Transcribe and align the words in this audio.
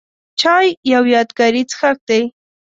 چای 0.39 0.67
یو 0.93 1.03
یادګاري 1.15 1.63
څښاک 1.69 1.97
دی. 2.09 2.21